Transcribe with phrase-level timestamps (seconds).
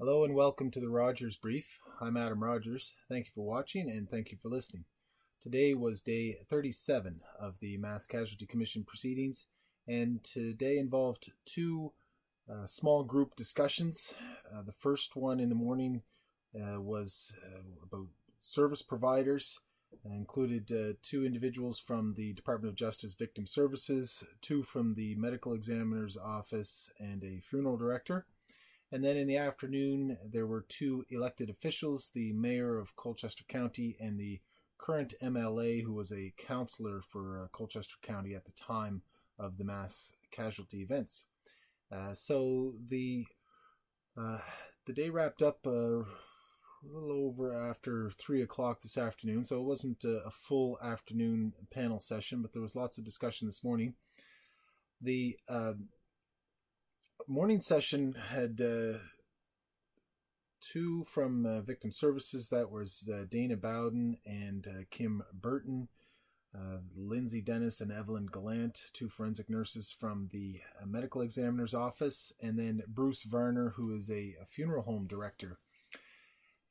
[0.00, 1.78] Hello and welcome to the Rogers Brief.
[2.00, 2.94] I'm Adam Rogers.
[3.10, 4.86] Thank you for watching and thank you for listening.
[5.42, 9.46] Today was day 37 of the Mass Casualty Commission proceedings,
[9.86, 11.92] and today involved two
[12.50, 14.14] uh, small group discussions.
[14.50, 16.00] Uh, the first one in the morning
[16.56, 18.06] uh, was uh, about
[18.40, 19.60] service providers,
[20.06, 25.52] included uh, two individuals from the Department of Justice Victim Services, two from the Medical
[25.52, 28.24] Examiner's Office, and a funeral director.
[28.92, 33.96] And then in the afternoon, there were two elected officials the mayor of Colchester County
[34.00, 34.40] and the
[34.78, 39.02] current MLA, who was a counselor for uh, Colchester County at the time
[39.38, 41.26] of the mass casualty events.
[41.92, 43.26] Uh, so the
[44.16, 44.38] uh,
[44.86, 46.04] the day wrapped up uh, a
[46.82, 52.00] little over after three o'clock this afternoon, so it wasn't a, a, full afternoon panel
[52.00, 53.94] session, but there was lots of discussion this morning.
[55.00, 55.74] The uh,
[57.30, 58.98] morning session had uh,
[60.60, 62.48] two from uh, Victim Services.
[62.48, 65.88] That was uh, Dana Bowden and uh, Kim Burton.
[66.52, 72.32] Uh, Lindsay Dennis and Evelyn Gallant, two forensic nurses from the uh, medical examiner's office,
[72.42, 75.60] and then Bruce Varner, who is a, a funeral home director.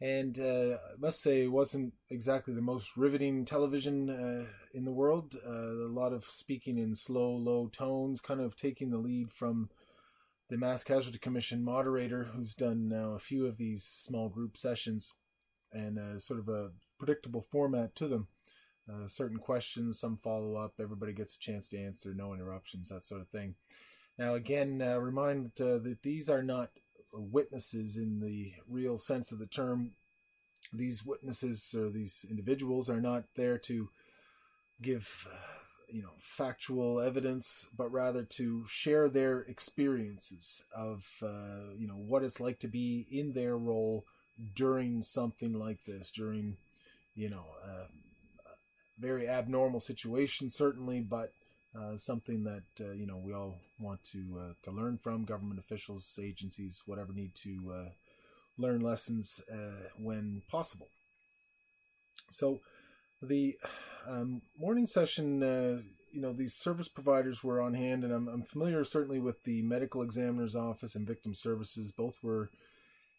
[0.01, 5.35] And I must say, it wasn't exactly the most riveting television in the world.
[5.45, 5.49] a
[5.89, 9.69] lot of speaking in slow, low tones, kind of taking the lead from
[10.49, 15.13] the Mass Casualty Commission moderator, who's done now a few of these small group sessions,
[15.71, 18.27] and uh, sort of a predictable format to them.
[18.91, 23.05] Uh, certain questions, some follow up, everybody gets a chance to answer, no interruptions, that
[23.05, 23.53] sort of thing.
[24.17, 26.71] Now, again, uh, remind uh, that these are not
[27.13, 29.91] witnesses in the real sense of the term.
[30.73, 33.89] These witnesses or these individuals are not there to
[34.81, 35.58] give uh,
[35.91, 42.23] you know factual evidence but rather to share their experiences of uh, you know what
[42.23, 44.05] it's like to be in their role
[44.55, 46.57] during something like this during
[47.15, 47.85] you know uh,
[48.99, 51.31] very abnormal situation certainly but
[51.77, 55.59] uh, something that uh, you know we all want to uh, to learn from government
[55.59, 57.89] officials agencies whatever need to uh,
[58.57, 59.39] learn lessons
[59.97, 60.87] when possible.
[62.31, 62.59] So
[63.21, 63.57] the
[64.07, 65.79] um, morning session, uh,
[66.11, 69.61] you know, these service providers were on hand, and I'm, I'm familiar certainly with the
[69.61, 71.91] medical examiner's office and victim services.
[71.91, 72.49] Both were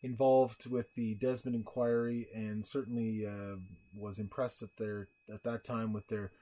[0.03, 3.57] involved with the Desmond inquiry, and certainly uh,
[3.95, 6.33] was impressed at their at that time with their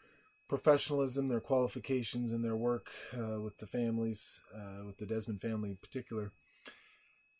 [0.48, 5.70] professionalism, their qualifications, and their work uh, with the families, uh, with the Desmond family
[5.70, 6.32] in particular.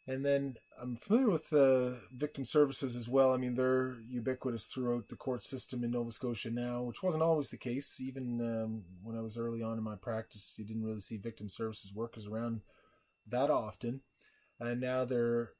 [0.08, 3.34] And then I'm familiar with uh, victim services as well.
[3.34, 7.50] I mean, they're ubiquitous throughout the court system in Nova Scotia now, which wasn't always
[7.50, 8.00] the case.
[8.00, 11.50] Even um, when I was early on in my practice, you didn't really see victim
[11.50, 12.62] services workers around
[13.28, 14.00] that often.
[14.58, 15.50] And now they're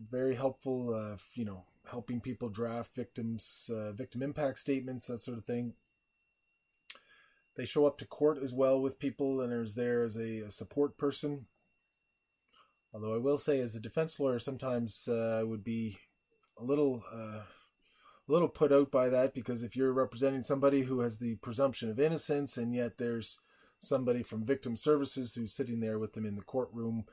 [0.00, 5.36] very helpful, uh, you know, helping people draft victims, uh, victim impact statements, that sort
[5.36, 5.74] of thing.
[7.56, 10.50] They show up to court as well with people and is there as a, a
[10.50, 11.44] support person
[12.94, 15.98] Although I will say, as a defense lawyer, sometimes uh, I would be
[16.58, 17.42] a little, uh,
[18.28, 21.90] a little put out by that because if you're representing somebody who has the presumption
[21.90, 23.38] of innocence, and yet there's
[23.78, 27.04] somebody from victim services who's sitting there with them in the courtroom,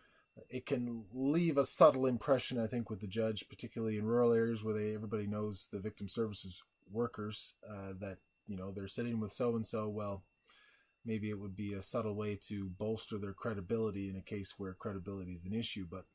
[0.50, 4.64] it can leave a subtle impression, I think, with the judge, particularly in rural areas
[4.64, 9.32] where they everybody knows the victim services workers uh, that you know they're sitting with
[9.32, 9.88] so and so.
[9.88, 10.24] Well,
[11.10, 14.76] maybe it would be a subtle way to bolster their credibility in a case where
[14.76, 15.88] credibility is an issue.
[15.90, 16.06] But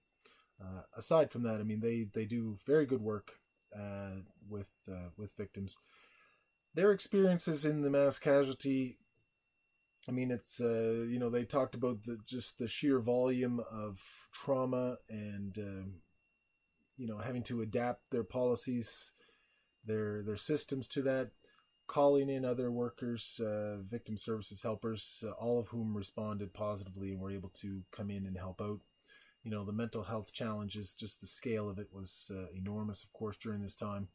[0.62, 3.32] uh, aside from that, I mean, they they do very good work
[3.77, 5.77] uh, with uh, with victims.
[6.75, 8.99] Their experiences in the mass casualty.
[10.09, 14.00] I mean, it's uh, you know they talked about the just the sheer volume of
[14.32, 15.94] trauma and um,
[16.97, 19.11] you know having to adapt their policies,
[19.84, 21.31] their their systems to that
[21.87, 27.21] calling in other workers, uh, victim services helpers, uh, all of whom responded positively and
[27.21, 28.81] were able to come in and help out.
[29.43, 33.12] You know, the mental health challenges, just the scale of it was uh, enormous, of
[33.12, 34.09] course, during this time.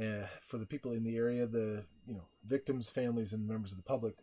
[0.00, 3.78] Uh, for the people in the area, the you know victims, families, and members of
[3.78, 4.14] the public.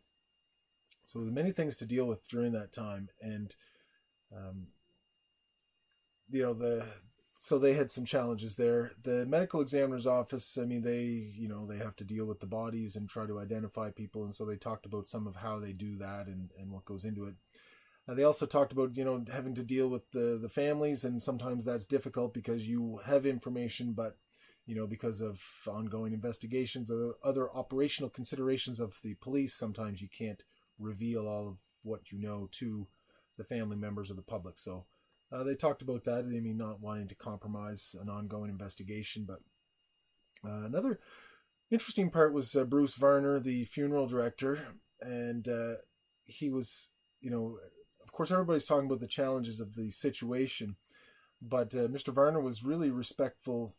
[1.03, 3.53] So there many things to deal with during that time, and
[4.33, 4.67] um,
[6.29, 6.85] you know the
[7.39, 8.91] so they had some challenges there.
[9.03, 12.47] The medical examiner's office, I mean, they, you know, they have to deal with the
[12.47, 14.23] bodies and try to identify people.
[14.23, 17.05] And so they talked about some of how they do that and, and what goes
[17.05, 17.35] into it.
[18.09, 21.03] Uh, they also talked about, you know, having to deal with the, the families.
[21.03, 24.17] And sometimes that's difficult because you have information, but,
[24.65, 30.07] you know, because of ongoing investigations or other operational considerations of the police, sometimes you
[30.09, 30.43] can't
[30.79, 32.87] reveal all of what you know to
[33.37, 34.57] the family members or the public.
[34.57, 34.85] So,
[35.31, 36.19] Uh, they talked about that.
[36.19, 39.39] I mean, not wanting to compromise an ongoing investigation, but
[40.47, 40.99] uh, another
[41.69, 44.59] interesting part was uh, Bruce Varner, the funeral director,
[45.01, 45.75] and uh,
[46.23, 46.89] he was,
[47.19, 47.57] you know,
[48.03, 50.77] of course, everybody's talking about the challenges of the situation,
[51.41, 52.13] but uh, Mr.
[52.13, 53.75] Varner was really respectful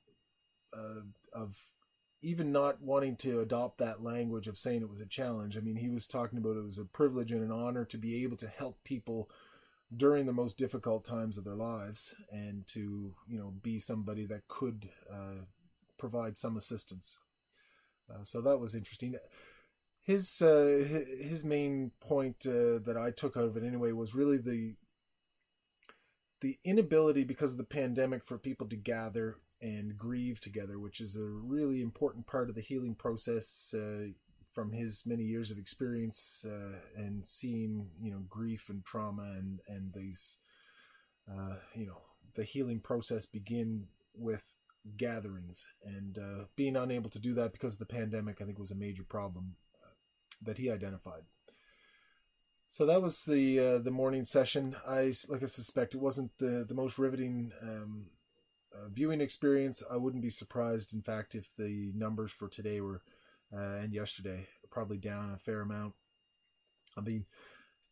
[0.77, 1.01] uh,
[1.33, 1.57] of
[2.21, 5.57] even not wanting to adopt that language of saying it was a challenge.
[5.57, 8.23] I mean, he was talking about it was a privilege and an honor to be
[8.25, 9.31] able to help people
[9.97, 14.47] during the most difficult times of their lives and to, you know, be somebody that
[14.49, 15.45] could uh,
[15.99, 17.19] provide some assistance.
[18.11, 19.17] Uh, so that was interesting.
[20.03, 20.85] His uh,
[21.21, 24.77] his main point uh, that I took out of it anyway was really the
[26.41, 31.17] the inability because of the pandemic for people to gather and grieve together, which is
[31.17, 33.75] a really important part of the healing process.
[34.59, 39.61] From his many years of experience uh, and seeing, you know, grief and trauma and
[39.69, 40.39] and these,
[41.31, 42.03] uh, you know,
[42.35, 44.43] the healing process begin with
[44.97, 48.73] gatherings and uh, being unable to do that because of the pandemic, I think was
[48.73, 49.95] a major problem uh,
[50.43, 51.23] that he identified.
[52.69, 54.75] So that was the uh, the morning session.
[54.85, 58.07] I like I suspect it wasn't the the most riveting um,
[58.75, 59.85] uh, viewing experience.
[59.89, 63.03] I wouldn't be surprised, in fact, if the numbers for today were
[63.55, 65.95] uh, and yesterday probably down a fair amount.
[66.97, 67.25] I mean,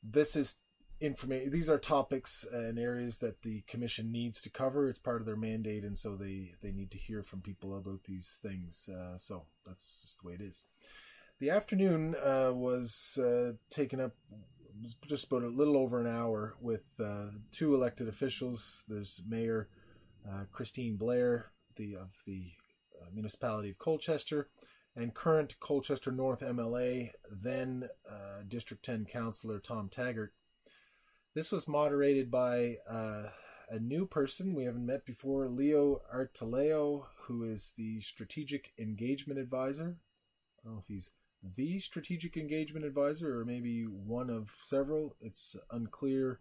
[0.03, 0.57] this is
[1.01, 1.51] information.
[1.51, 4.89] These are topics and areas that the commission needs to cover.
[4.89, 8.05] It's part of their mandate, and so they they need to hear from people about
[8.05, 8.89] these things.
[8.89, 10.65] Uh, so that's just the way it is.
[11.39, 14.15] The afternoon uh, was uh, taken up
[14.83, 18.85] was just about a little over an hour with uh, two elected officials.
[18.89, 19.69] There's Mayor
[20.29, 22.53] uh, Christine Blair, the of the
[23.13, 24.49] municipality of Colchester,
[24.97, 30.33] and current Colchester North MLA, then uh, District 10 Councillor Tom Taggart.
[31.35, 33.25] This was moderated by uh,
[33.69, 39.99] a new person we haven't met before, Leo Artaleo, who is the Strategic Engagement Advisor.
[39.99, 41.11] I don't know if he's
[41.43, 45.15] the Strategic Engagement Advisor or maybe one of several.
[45.21, 46.41] It's unclear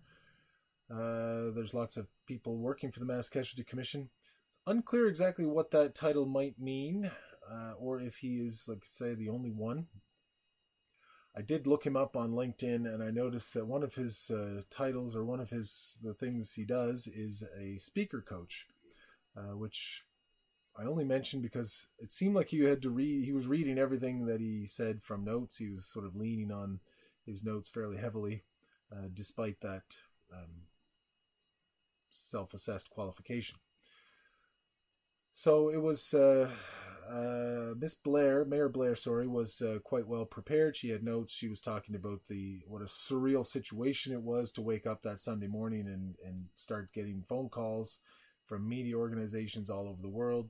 [0.91, 4.09] uh, there's lots of people working for the Mass Casualty Commission.
[4.47, 7.09] It's unclear exactly what that title might mean,
[7.51, 9.87] uh, or if he is, like, say, the only one.
[11.37, 14.61] I did look him up on LinkedIn, and I noticed that one of his uh,
[14.69, 18.67] titles or one of his the things he does is a speaker coach,
[19.35, 20.05] uh, which
[20.77, 23.25] I only mentioned because it seemed like he had to read.
[23.25, 25.57] He was reading everything that he said from notes.
[25.57, 26.79] He was sort of leaning on
[27.25, 28.43] his notes fairly heavily,
[28.89, 29.83] uh, despite that
[30.33, 30.67] um,
[32.09, 33.57] self-assessed qualification.
[35.31, 36.49] So it was uh,
[37.09, 40.75] uh, Miss Blair, Mayor Blair, sorry, was uh, quite well prepared.
[40.75, 41.33] She had notes.
[41.33, 45.19] She was talking about the what a surreal situation it was to wake up that
[45.19, 47.99] Sunday morning and and start getting phone calls
[48.45, 50.49] from media organizations all over the world,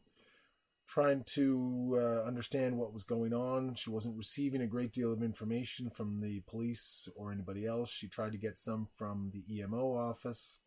[0.87, 3.75] trying to uh, understand what was going on.
[3.75, 7.89] She wasn't receiving a great deal of information from the police or anybody else.
[7.89, 10.59] She tried to get some from the EMO office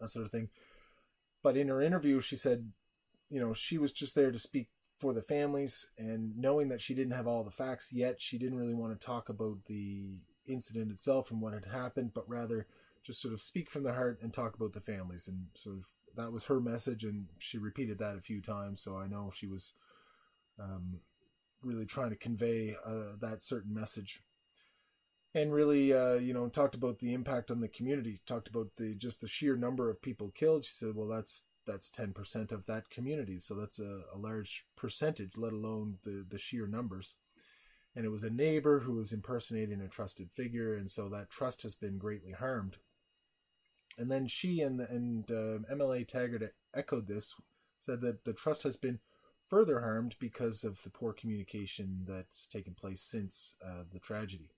[0.00, 0.48] that sort of thing.
[1.42, 2.72] But in her interview, she said,
[3.28, 4.68] you know, she was just there to speak
[4.98, 8.58] for the families, and knowing that she didn't have all the facts yet, she didn't
[8.58, 12.66] really want to talk about the incident itself and what had happened, but rather
[13.04, 15.28] just sort of speak from the heart and talk about the families.
[15.28, 15.86] And sort of
[16.16, 18.80] that was her message, and she repeated that a few times.
[18.80, 19.74] So I know she was
[20.58, 21.00] um,
[21.62, 24.22] really trying to convey uh, that certain message
[25.36, 28.20] and really, uh, you know, talked about the impact on the community.
[28.26, 30.64] Talked about the just the sheer number of people killed.
[30.64, 34.64] She said, "Well, that's that's ten percent of that community, so that's a, a large
[34.76, 37.14] percentage, let alone the the sheer numbers."
[37.94, 41.62] And it was a neighbor who was impersonating a trusted figure, and so that trust
[41.62, 42.76] has been greatly harmed.
[43.98, 47.34] And then she and and uh, MLA Taggart echoed this,
[47.78, 49.00] said that the trust has been
[49.48, 54.50] further harmed because of the poor communication that's taken place since uh, the tragedy.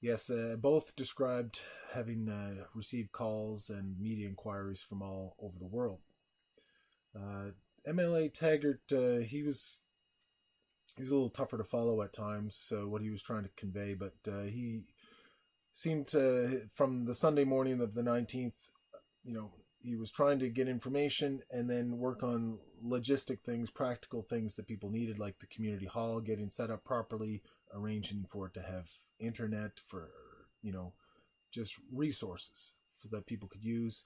[0.00, 1.60] Yes, uh, both described
[1.92, 5.98] having uh, received calls and media inquiries from all over the world.
[7.14, 7.50] Uh,
[7.86, 9.80] MLA Taggart, uh, he was
[10.96, 12.72] he was a little tougher to follow at times.
[12.72, 14.84] what he was trying to convey, but uh, he
[15.72, 18.70] seemed to from the Sunday morning of the nineteenth,
[19.22, 19.52] you know,
[19.82, 24.66] he was trying to get information and then work on logistic things, practical things that
[24.66, 27.42] people needed, like the community hall getting set up properly,
[27.74, 30.10] arranging for it to have internet for
[30.62, 30.92] you know
[31.50, 32.74] just resources
[33.10, 34.04] that people could use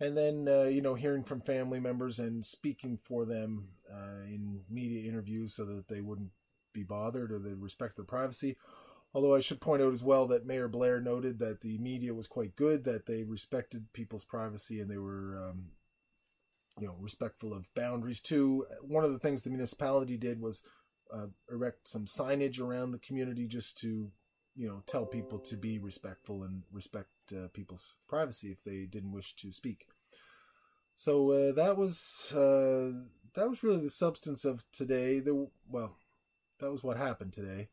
[0.00, 4.60] and then uh, you know hearing from family members and speaking for them uh, in
[4.70, 6.30] media interviews so that they wouldn't
[6.72, 8.56] be bothered or they respect their privacy
[9.14, 12.26] Although I should point out as well that Mayor Blair noted that the media was
[12.26, 15.66] quite good, that they respected people's privacy and they were, um,
[16.80, 18.66] you know, respectful of boundaries too.
[18.82, 20.64] One of the things the municipality did was
[21.14, 24.10] uh, erect some signage around the community just to,
[24.56, 29.12] you know, tell people to be respectful and respect uh, people's privacy if they didn't
[29.12, 29.86] wish to speak.
[30.94, 35.20] So uh, that was uh, that was really the substance of today.
[35.20, 35.96] The well,
[36.60, 37.68] that was what happened today.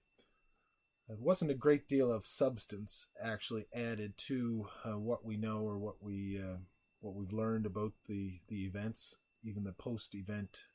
[1.10, 5.78] It wasn't a great deal of substance actually added to uh, what we know or
[5.78, 6.58] what we uh,
[7.02, 10.66] what we've learned about the the events, even the post-event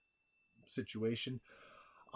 [0.64, 1.40] situation.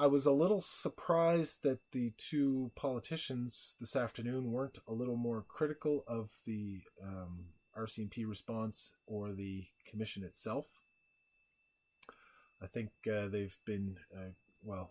[0.01, 5.45] I was a little surprised that the two politicians this afternoon weren't a little more
[5.47, 7.45] critical of the um,
[7.79, 10.81] RCMP response or the commission itself.
[12.63, 14.31] I think uh, they've been, uh,
[14.63, 14.91] well,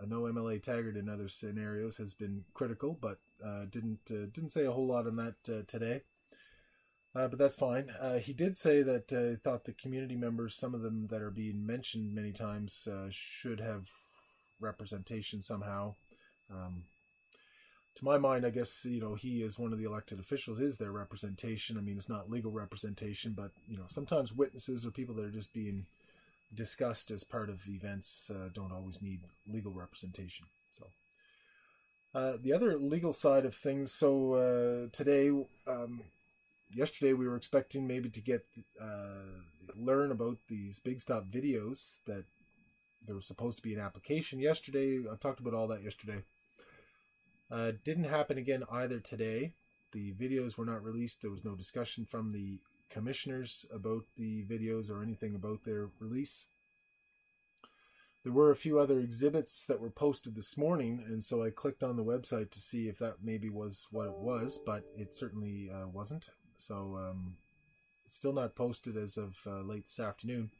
[0.00, 4.52] I know MLA Taggart in other scenarios has been critical, but uh, didn't uh, didn't
[4.52, 6.02] say a whole lot on that uh, today.
[7.14, 7.90] Uh, but that's fine.
[8.20, 11.64] he did say that he thought the community members, some of them that are being
[11.64, 13.88] mentioned many times, should have
[14.62, 15.94] representation somehow.
[16.50, 16.84] Um,
[17.96, 20.78] to my mind, I guess you know he is one of the elected officials is
[20.78, 21.76] their representation.
[21.76, 25.30] I mean, it's not legal representation, but you know sometimes witnesses or people that are
[25.30, 25.86] just being
[26.54, 30.46] discussed as part of events uh, don't always need legal representation.
[30.78, 30.86] So.
[32.14, 33.90] Uh, the other legal side of things.
[33.90, 35.30] So uh, today,
[35.66, 36.02] um,
[36.74, 38.44] yesterday, we were expecting maybe to get
[38.80, 39.40] uh,
[39.74, 42.24] learn about these big stop videos that
[43.06, 45.00] there was supposed to be an application yesterday.
[45.10, 46.22] I talked about all that yesterday.
[47.50, 49.52] Uh, didn't happen again either today.
[49.92, 51.20] The videos were not released.
[51.20, 52.58] There was no discussion from the
[52.90, 56.46] commissioners about the videos or anything about their release.
[58.24, 61.82] There were a few other exhibits that were posted this morning, and so I clicked
[61.82, 65.70] on the website to see if that maybe was what it was, but it certainly
[65.74, 66.30] uh, wasn't.
[66.56, 67.34] So um,
[68.06, 70.50] still not posted as of uh, late this afternoon.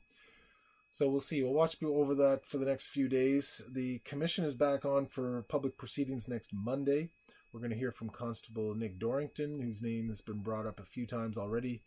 [0.93, 1.43] So we'll see.
[1.43, 3.63] We'll watch over that for the next few days.
[3.67, 7.09] The commission is back on for public proceedings next Monday.
[7.51, 10.85] We're going to hear from Constable Nick Dorrington, whose name has been brought up a
[10.85, 11.81] few times already.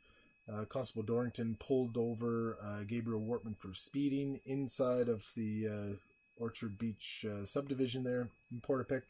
[0.51, 5.95] Uh, Constable Dorrington pulled over uh, Gabriel Wortman for speeding inside of the uh,
[6.37, 9.03] Orchard Beach uh, subdivision there in Portapique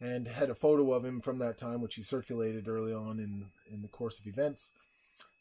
[0.00, 3.46] and had a photo of him from that time, which he circulated early on in,
[3.72, 4.72] in the course of events.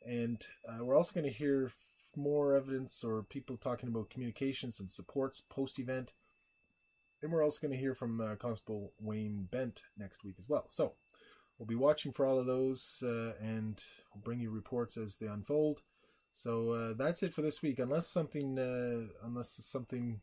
[0.06, 1.72] And uh, we're also going to hear
[2.16, 6.14] more evidence or people talking about communications and supports post event.
[7.22, 10.66] And we're also going to hear from uh, Constable Wayne Bent next week as well.
[10.68, 10.94] So
[11.58, 13.84] we'll be watching for all of those uh, and
[14.14, 15.82] we'll bring you reports as they unfold.
[16.32, 17.80] So uh, that's it for this week.
[17.80, 20.22] Unless something, uh, unless something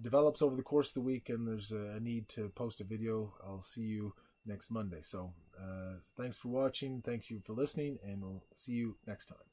[0.00, 3.34] develops over the course of the week and there's a need to post a video,
[3.44, 4.14] I'll see you
[4.46, 5.00] next Monday.
[5.02, 7.02] So uh, thanks for watching.
[7.04, 9.49] Thank you for listening, and we'll see you next time.